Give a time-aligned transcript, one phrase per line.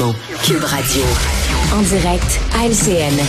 [0.00, 0.14] Dumont,
[0.44, 1.02] Cube Radio.
[1.74, 3.22] En direct à LCN.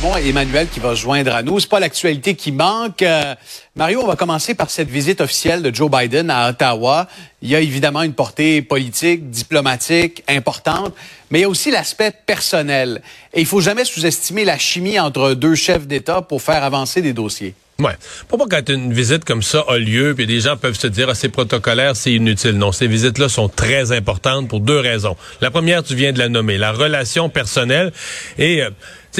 [0.00, 1.60] Bon, Emmanuel qui va se joindre à nous.
[1.60, 3.02] C'est pas l'actualité qui manque.
[3.02, 3.34] Euh,
[3.74, 7.06] Mario, on va commencer par cette visite officielle de Joe Biden à Ottawa.
[7.42, 10.94] Il y a évidemment une portée politique, diplomatique importante,
[11.30, 13.02] mais il y a aussi l'aspect personnel.
[13.34, 17.12] Et il faut jamais sous-estimer la chimie entre deux chefs d'État pour faire avancer des
[17.12, 17.54] dossiers.
[17.78, 17.92] Ouais.
[18.28, 21.14] Pourquoi quand une visite comme ça a lieu, puis des gens peuvent se dire, ah,
[21.14, 22.52] c'est protocolaire, c'est inutile.
[22.52, 25.14] Non, ces visites-là sont très importantes pour deux raisons.
[25.42, 27.92] La première, tu viens de la nommer, la relation personnelle.
[28.38, 28.70] Et euh,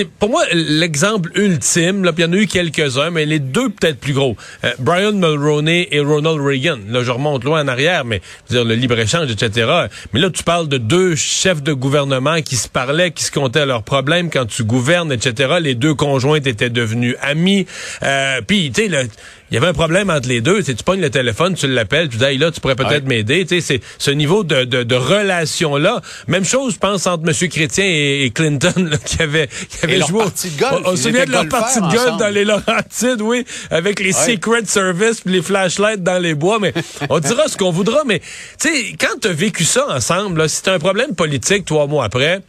[0.04, 3.98] pour moi, l'exemple ultime, là, il y en a eu quelques-uns, mais les deux peut-être
[3.98, 4.36] plus gros.
[4.64, 6.78] Euh, Brian Mulroney et Ronald Reagan.
[6.88, 8.20] Là, je remonte loin en arrière, mais
[8.50, 9.70] dire le libre-échange, etc.
[10.12, 13.66] Mais là, tu parles de deux chefs de gouvernement qui se parlaient, qui se comptaient
[13.66, 15.56] leurs problèmes quand tu gouvernes, etc.
[15.60, 17.66] Les deux conjointes étaient devenus amis.
[18.02, 19.08] Euh, Puis, tu sais,
[19.50, 20.62] il y avait un problème entre les deux.
[20.62, 23.46] Tu pognes le téléphone, tu l'appelles, tu dis hey, là, tu pourrais peut-être m'aider.
[23.48, 26.00] C'est ce niveau de, de, de relation-là.
[26.26, 27.48] Même chose, je pense, entre M.
[27.48, 30.24] Chrétien et, Clinton, là, qui avait, qui avait joué.
[30.24, 34.00] De golf, on, se souvient de leur partie de golf dans les Laurentides, oui, avec
[34.00, 36.58] les Secret Service les flashlights dans les bois.
[36.58, 36.72] Mais
[37.08, 38.02] on dira ce qu'on voudra.
[38.04, 38.20] Mais
[38.60, 41.86] tu sais, quand tu as vécu ça ensemble, là, si tu un problème politique trois
[41.86, 42.40] mois après,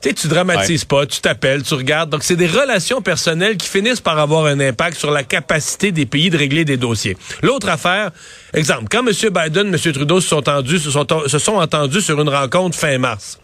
[0.00, 2.10] tu sais, tu dramatises pas, tu t'appelles, tu regardes.
[2.10, 6.06] Donc, c'est des relations personnelles qui finissent par avoir un impact sur la capacité des
[6.06, 7.16] pays de régler des dossiers.
[7.42, 8.10] L'autre affaire,
[8.52, 9.12] exemple, quand M.
[9.12, 9.92] Biden, M.
[9.92, 13.38] Trudeau se sont, entendus, se, sont, se sont entendus sur une rencontre fin mars.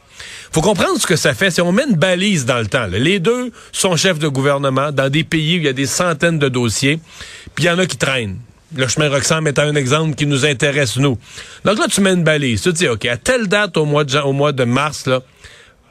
[0.53, 1.51] Faut comprendre ce que ça fait.
[1.51, 5.09] Si on met une balise dans le temps, les deux sont chefs de gouvernement dans
[5.09, 7.01] des pays où il y a des centaines de dossiers,
[7.55, 8.39] puis il y en a qui traînent.
[8.75, 11.19] Le chemin Roxham est un exemple qui nous intéresse, nous.
[11.65, 12.63] Donc là, tu mets une balise.
[12.63, 15.21] Tu te dis, OK, à telle date au mois de, au mois de mars, là,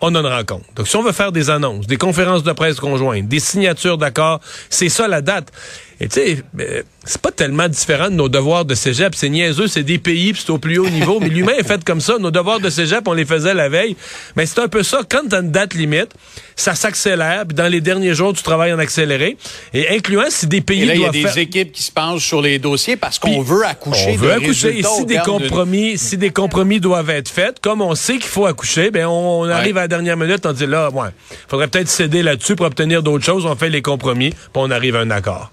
[0.01, 0.65] on en rencontre.
[0.75, 4.39] Donc, si on veut faire des annonces, des conférences de presse conjointes, des signatures d'accords,
[4.69, 5.51] c'est ça la date.
[6.01, 9.13] Et tu sais, euh, c'est pas tellement différent de nos devoirs de cégep.
[9.13, 11.19] C'est niaiseux, c'est des pays, puis c'est au plus haut niveau.
[11.19, 12.17] Mais l'humain est fait comme ça.
[12.17, 13.95] Nos devoirs de cégep, on les faisait la veille.
[14.35, 15.01] Mais c'est un peu ça.
[15.07, 16.09] Quand t'as une date limite,
[16.55, 17.45] ça s'accélère.
[17.47, 19.37] Puis dans les derniers jours, tu travailles en accéléré.
[19.75, 22.41] Et incluant si des pays Et il y a des équipes qui se penchent sur
[22.41, 24.09] les dossiers parce qu'on veut accoucher.
[24.09, 24.79] On veut accoucher.
[24.79, 28.47] Et si des compromis, si des compromis doivent être faits, comme on sait qu'il faut
[28.47, 31.09] accoucher, ben on, arrive à la dernière minute, on dit là, ouais,
[31.47, 33.45] faudrait peut-être céder là-dessus pour obtenir d'autres choses.
[33.45, 35.51] On fait les compromis, puis on arrive à un accord.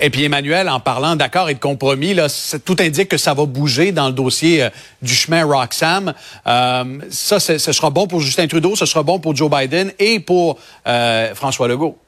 [0.00, 2.28] Et puis Emmanuel, en parlant d'accord et de compromis, là,
[2.64, 4.70] tout indique que ça va bouger dans le dossier euh,
[5.02, 6.14] du chemin Roxham.
[6.46, 10.20] Euh, ça, ce sera bon pour Justin Trudeau, ce sera bon pour Joe Biden et
[10.20, 11.98] pour euh, François Legault.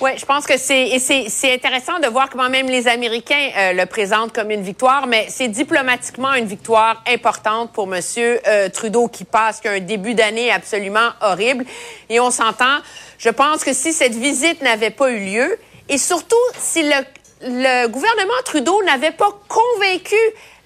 [0.00, 3.84] Oui, je pense que c'est c'est intéressant de voir comment même les Américains euh, le
[3.84, 8.40] présentent comme une victoire, mais c'est diplomatiquement une victoire importante pour Monsieur
[8.72, 11.66] Trudeau qui passe qu'un début d'année absolument horrible.
[12.08, 12.78] Et on s'entend.
[13.18, 15.58] Je pense que si cette visite n'avait pas eu lieu,
[15.92, 20.16] et surtout, si le, gouvernement Trudeau n'avait pas convaincu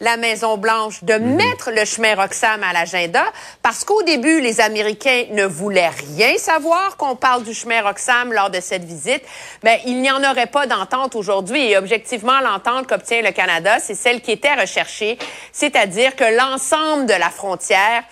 [0.00, 1.34] la Maison-Blanche de mhm.
[1.34, 3.24] mettre le chemin Roxham à l'agenda,
[3.60, 8.50] parce qu'au début, les Américains ne voulaient rien savoir qu'on parle du chemin Roxham lors
[8.50, 9.22] de cette visite,
[9.64, 11.72] mais il n'y en aurait pas d'entente aujourd'hui.
[11.72, 15.18] Et objectivement, l'entente qu'obtient le Canada, c'est celle qui était recherchée,
[15.50, 18.04] c'est-à-dire que l'ensemble de la frontière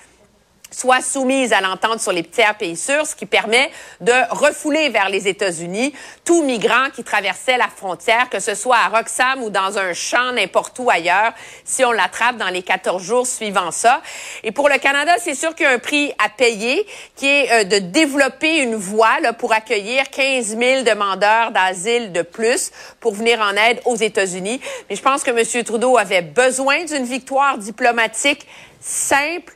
[0.75, 3.71] soit soumise à l'entente sur les tiers pays sûrs, ce qui permet
[4.01, 8.89] de refouler vers les États-Unis tout migrant qui traversait la frontière, que ce soit à
[8.89, 11.33] Roxham ou dans un champ n'importe où ailleurs,
[11.65, 14.03] si on l'attrape dans les 14 jours suivant ça.
[14.43, 16.87] Et pour le Canada, c'est sûr qu'il y a un prix à payer,
[17.17, 22.23] qui est euh, de développer une voie là, pour accueillir 15 000 demandeurs d'asile de
[22.23, 22.71] plus
[23.01, 24.61] pour venir en aide aux États-Unis.
[24.89, 25.65] Mais je pense que M.
[25.65, 28.47] Trudeau avait besoin d'une victoire diplomatique
[28.81, 29.55] simple,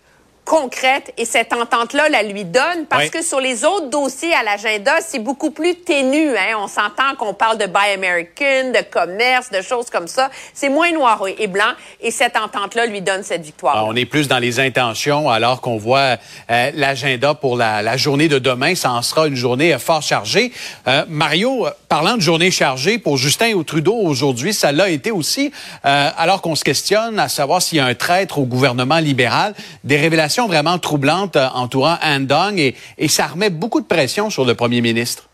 [0.48, 4.92] concrète et cette entente-là la lui donne parce que sur les autres dossiers à l'agenda,
[5.06, 6.30] c'est beaucoup plus ténu.
[6.30, 6.56] Hein?
[6.58, 10.30] On s'entend qu'on parle de Buy American, de commerce, de choses comme ça.
[10.54, 13.74] C'est moins noir et blanc et cette entente-là lui donne cette victoire.
[13.76, 16.16] Ah, on est plus dans les intentions alors qu'on voit
[16.50, 18.74] euh, l'agenda pour la, journée de demain.
[18.74, 20.50] Ça en sera une journée euh, fort chargée.
[20.86, 25.52] Euh, Mario, parlant de journée chargée pour Justin ou Trudeau aujourd'hui, ça l'a été aussi
[25.82, 29.54] alors qu'on se questionne à savoir s'il y a un traître au gouvernement libéral.
[29.84, 34.44] Des révélations vraiment troublante euh, entourant Andong et, et ça remet beaucoup de pression sur
[34.44, 35.27] le premier ministre.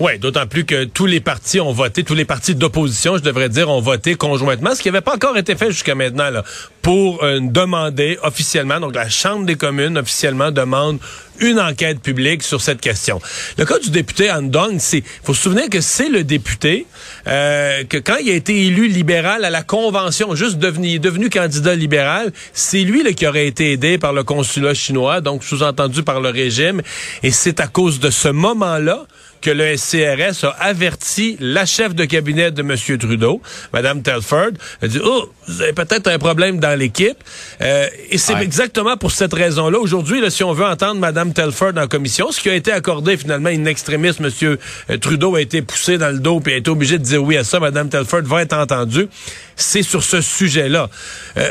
[0.00, 3.50] Oui, d'autant plus que tous les partis ont voté, tous les partis d'opposition, je devrais
[3.50, 6.42] dire, ont voté conjointement, ce qui n'avait pas encore été fait jusqu'à maintenant, là,
[6.80, 11.00] pour euh, demander officiellement, donc la Chambre des communes officiellement demande
[11.38, 13.20] une enquête publique sur cette question.
[13.58, 16.86] Le cas du député Andong, c'est, faut se souvenir que c'est le député
[17.26, 21.74] euh, que quand il a été élu libéral à la convention, juste devenu, devenu candidat
[21.74, 26.22] libéral, c'est lui là, qui aurait été aidé par le consulat chinois, donc sous-entendu par
[26.22, 26.80] le régime,
[27.22, 29.04] et c'est à cause de ce moment-là
[29.40, 32.98] que le SCRS a averti la chef de cabinet de M.
[32.98, 33.40] Trudeau,
[33.72, 34.50] Mme Telford.
[34.80, 37.16] Elle dit, oh, vous avez peut-être un problème dans l'équipe.
[37.60, 39.78] Euh, et c'est exactement pour cette raison-là.
[39.78, 43.48] Aujourd'hui, si on veut entendre Mme Telford en commission, ce qui a été accordé finalement
[43.48, 44.98] une extrémiste, M.
[44.98, 47.44] Trudeau a été poussé dans le dos et a été obligé de dire oui à
[47.44, 47.60] ça.
[47.60, 49.08] Mme Telford va être entendue.
[49.56, 50.88] C'est sur ce sujet-là.
[51.36, 51.50] Euh,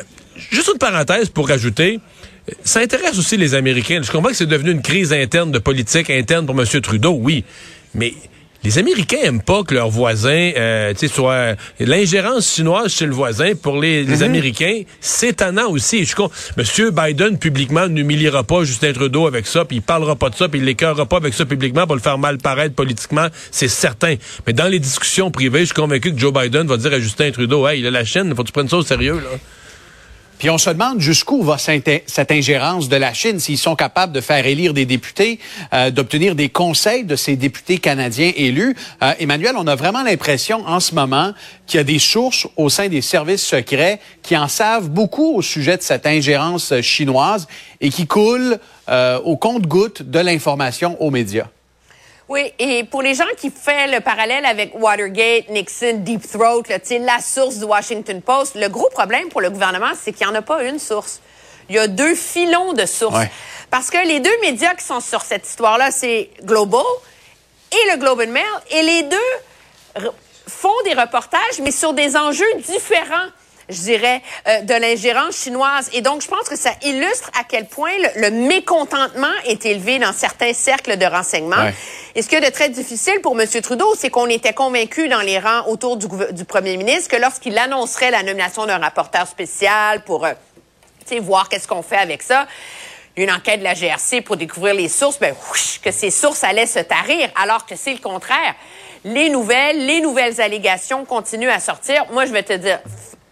[0.52, 2.00] juste une parenthèse pour rajouter
[2.64, 4.02] ça intéresse aussi les Américains.
[4.02, 6.66] Je comprends que c'est devenu une crise interne de politique interne pour M.
[6.82, 7.44] Trudeau, oui.
[7.94, 8.14] Mais
[8.64, 13.14] les Américains aiment pas que leurs voisins, euh, tu sais, soit l'ingérence chinoise chez le
[13.14, 14.24] voisin pour les, les mhm.
[14.24, 16.04] Américains, c'est étonnant aussi.
[16.04, 16.14] Je
[16.58, 20.50] Monsieur Biden publiquement n'humiliera pas Justin Trudeau avec ça, puis il parlera pas de ça,
[20.50, 24.16] puis il l'écœurera pas avec ça publiquement pour le faire mal paraître politiquement, c'est certain.
[24.46, 27.32] Mais dans les discussions privées, je suis convaincu que Joe Biden va dire à Justin
[27.32, 29.38] Trudeau, hey, il a la chaîne, faut que tu prennes ça au sérieux là.
[30.40, 34.22] Puis on se demande jusqu'où va cette ingérence de la Chine, s'ils sont capables de
[34.22, 35.38] faire élire des députés,
[35.74, 38.74] euh, d'obtenir des conseils de ces députés canadiens élus.
[39.04, 41.34] Euh, Emmanuel, on a vraiment l'impression en ce moment
[41.68, 45.42] qu'il y a des sources au sein des services secrets qui en savent beaucoup au
[45.42, 47.46] sujet de cette ingérence chinoise
[47.82, 51.48] et qui coulent euh, au compte-goutte de l'information aux médias.
[52.30, 56.78] Oui, et pour les gens qui font le parallèle avec Watergate, Nixon, Deep Throat, là,
[57.00, 60.36] la source du Washington Post, le gros problème pour le gouvernement, c'est qu'il n'y en
[60.36, 61.22] a pas une source.
[61.70, 63.26] Il y a deux filons de sources.
[63.72, 66.84] Parce que les deux médias qui sont sur cette histoire-là, c'est Global
[67.72, 70.12] et le Globe and Mail, et les deux
[70.48, 73.28] font des reportages, mais sur des enjeux différents
[73.70, 75.90] je dirais, euh, de l'ingérence chinoise.
[75.94, 80.14] Et donc, je pense que ça illustre à quel point le, mécontentement est élevé dans
[80.14, 81.70] certains cercles de renseignement.
[82.16, 83.48] Et ce qui est de très difficile pour M.
[83.62, 87.58] Trudeau, c'est qu'on était convaincu dans les rangs autour du, du premier ministre que lorsqu'il
[87.58, 90.34] annoncerait la nomination d'un rapporteur spécial pour, euh,
[91.22, 92.46] voir qu'est-ce qu'on fait avec ça,
[93.16, 95.34] une enquête de la GRC pour découvrir les sources, ben,
[95.82, 98.54] que ces sources allaient se tarir, alors que c'est le contraire.
[99.04, 102.06] Les nouvelles, les nouvelles allégations continuent à sortir.
[102.12, 102.80] Moi, je vais te dire,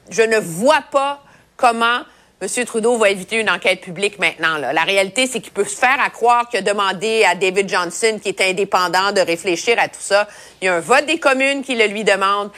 [0.10, 1.22] je ne vois pas
[1.56, 2.02] comment
[2.40, 2.66] M.
[2.66, 4.58] Trudeau va éviter une enquête publique maintenant.
[4.60, 8.20] La réalité, c'est qu'il peut se faire à croire qu'il a demandé à David Johnson,
[8.22, 10.28] qui est indépendant, de réfléchir à tout ça.
[10.62, 12.52] Il y a un vote des communes qui le lui demande.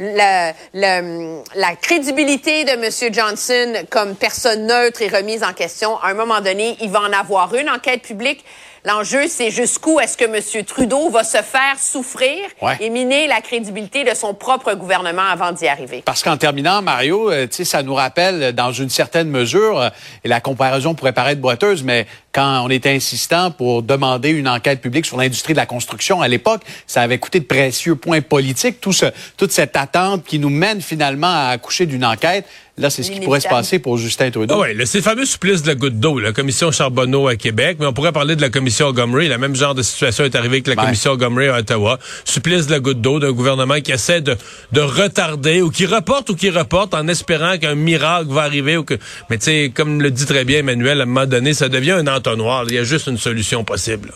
[0.00, 3.12] La, la, crédibilité de M.
[3.12, 5.96] Johnson comme personne neutre est remise en question.
[5.98, 8.44] À un moment donné, il va en avoir une enquête publique.
[8.84, 10.64] L'enjeu, c'est jusqu'où est-ce que M.
[10.64, 12.36] Trudeau va se faire souffrir
[12.80, 16.02] et miner la crédibilité de son propre gouvernement avant d'y arriver.
[16.04, 19.88] Parce qu'en terminant, Mario, euh, ça nous rappelle dans une certaine mesure, euh,
[20.24, 24.80] et la comparaison pourrait paraître boiteuse, mais quand on était insistant pour demander une enquête
[24.80, 28.80] publique sur l'industrie de la construction à l'époque, ça avait coûté de précieux points politiques,
[28.80, 29.06] tout ce,
[29.36, 32.46] toute cette attente qui nous mène finalement à accoucher d'une enquête.
[32.78, 34.54] Là, c'est ce qui pourrait se passer pour Justin Trudeau.
[34.54, 37.76] Ah oui, c'est le fameux supplice de la goutte d'eau, la commission Charbonneau à Québec,
[37.78, 39.28] mais on pourrait parler de la commission Montgomery.
[39.28, 41.98] La même genre de situation est arrivée avec la commission Montgomery à Ottawa.
[42.24, 44.38] Supplice de la goutte d'eau d'un gouvernement qui essaie de,
[44.72, 48.78] de retarder ou qui reporte ou qui reporte en espérant qu'un miracle va arriver.
[48.78, 48.94] Ou que...
[49.28, 51.92] Mais tu sais, comme le dit très bien Emmanuel, à un moment donné, ça devient
[51.92, 52.64] un entonnoir.
[52.68, 54.14] Il y a juste une solution possible.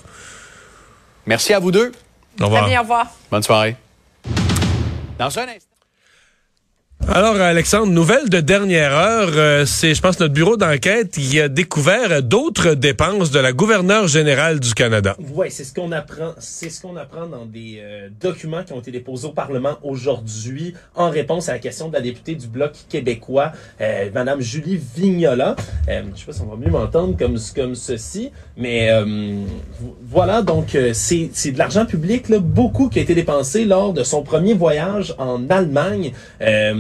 [1.27, 1.93] Merci à vous deux.
[2.41, 2.63] Au revoir.
[2.63, 3.07] Très bien, au revoir.
[3.31, 3.77] Bonne soirée.
[5.19, 5.76] Dans un instant.
[7.09, 11.49] Alors, Alexandre, nouvelle de dernière heure, euh, c'est, je pense, notre bureau d'enquête qui a
[11.49, 15.17] découvert d'autres dépenses de la gouverneure générale du Canada.
[15.33, 18.81] Oui, c'est ce qu'on apprend, c'est ce qu'on apprend dans des euh, documents qui ont
[18.81, 22.73] été déposés au Parlement aujourd'hui en réponse à la question de la députée du Bloc
[22.89, 25.55] québécois, euh, Madame Julie Vignola.
[25.89, 28.91] Euh, je sais pas si on va mieux m'entendre comme comme ceci, mais
[30.09, 34.03] voilà, donc c'est c'est de l'argent public, là, beaucoup qui a été dépensé lors de
[34.03, 36.13] son premier voyage en Allemagne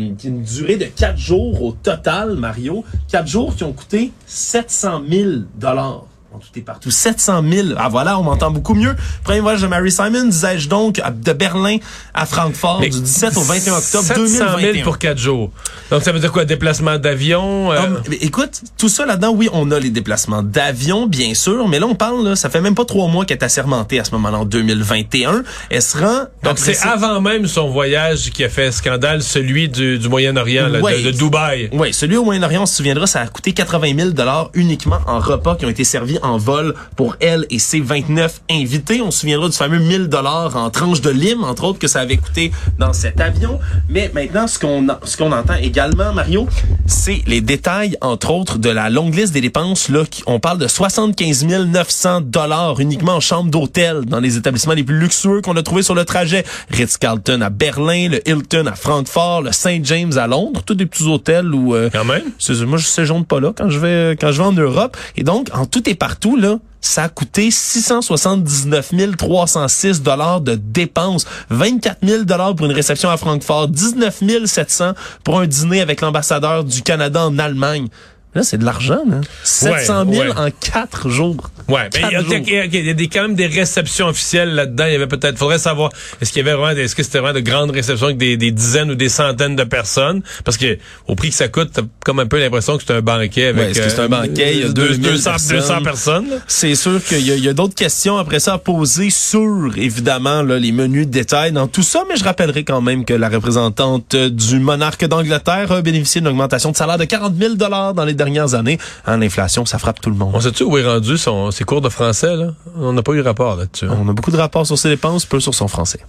[0.06, 2.84] une durée de quatre jours au total, Mario.
[3.08, 6.04] Quatre jours qui ont coûté 700 000 dollars
[6.38, 6.90] tout partout.
[6.90, 7.68] 700 000.
[7.76, 8.94] Ah voilà, on m'entend beaucoup mieux.
[9.24, 11.78] Premier voyage de Mary Simon, disais-je donc, de Berlin
[12.14, 15.50] à Francfort du 17 au 21 octobre 700 000 pour quatre jours.
[15.90, 16.44] Donc ça veut dire quoi?
[16.44, 17.72] Déplacement d'avion?
[17.72, 17.78] Euh?
[17.78, 21.86] Ah, écoute, tout ça là-dedans, oui, on a les déplacements d'avion, bien sûr, mais là
[21.86, 24.38] on parle, là, ça fait même pas trois mois qu'elle est assermentée à ce moment-là,
[24.38, 25.42] en 2021.
[25.70, 26.24] Elle se rend...
[26.42, 31.04] Donc c'est avant même son voyage qui a fait scandale, celui du, du Moyen-Orient, de,
[31.04, 31.68] de, Dubaï.
[31.72, 34.10] Oui, celui au Moyen-Orient, on se souviendra, ça a coûté 80 000
[34.54, 39.00] uniquement en repas qui ont été servis en vol pour elle et ses 29 invités.
[39.00, 42.00] On se souviendra du fameux 1000 dollars en tranche de lime, entre autres, que ça
[42.00, 43.58] avait coûté dans cet avion.
[43.88, 46.48] Mais maintenant, ce qu'on ce qu'on entend également, Mario,
[46.86, 49.88] c'est les détails, entre autres, de la longue liste des dépenses.
[49.88, 54.84] Là, on parle de 75 900 dollars uniquement en chambre d'hôtel dans les établissements les
[54.84, 56.44] plus luxueux qu'on a trouvé sur le trajet.
[56.70, 59.84] Ritz-Carlton à Berlin, le Hilton à Francfort, le St.
[59.84, 61.74] James à Londres, tous des petits hôtels où...
[61.74, 62.22] Euh, quand même.
[62.66, 64.96] Moi, je séjourne pas là quand je vais quand je vais en Europe.
[65.16, 70.54] Et donc, en tout et partout, partout, là, ça a coûté 679 306 dollars de
[70.54, 74.92] dépenses, 24 000 dollars pour une réception à Francfort, 19 700
[75.24, 77.88] pour un dîner avec l'ambassadeur du Canada en Allemagne.
[78.36, 79.22] Là, c'est de l'argent, là.
[79.44, 81.48] 700 000 en quatre jours.
[81.68, 84.84] Ouais, mais il y, a, des, quand même des réceptions officielles là-dedans.
[84.86, 85.90] Il y avait peut-être, faudrait savoir,
[86.20, 88.90] est-ce qu'il y avait vraiment, est-ce que c'était vraiment de grandes réceptions avec des, dizaines
[88.90, 90.22] ou des centaines de personnes?
[90.44, 90.76] Parce que
[91.06, 93.56] au prix que ça coûte, t'as comme un peu l'impression que c'est un banquet avec.
[93.56, 94.54] Ouais, est-ce que c'est un banquet?
[94.54, 95.82] Il y a 200, personnes.
[95.82, 100.42] personnes c'est sûr qu'il y a, a d'autres questions après ça à poser sur, évidemment,
[100.42, 103.30] là, les menus de détail dans tout ça, mais je rappellerai quand même que la
[103.30, 108.14] représentante du monarque d'Angleterre a bénéficié d'une augmentation de salaire de 40 000 dans les
[108.14, 108.78] derniers dernières années.
[109.06, 110.32] Hein, l'inflation, ça frappe tout le monde.
[110.34, 112.34] On sait-tu où est rendu son, ses cours de français?
[112.36, 112.52] Là?
[112.76, 113.86] On n'a pas eu rapport là-dessus.
[113.86, 113.98] Hein.
[114.00, 116.00] On a beaucoup de rapports sur ses dépenses, peu sur son français.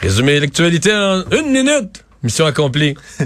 [0.00, 2.04] Résumé l'actualité en une minute.
[2.22, 2.94] Mission accomplie.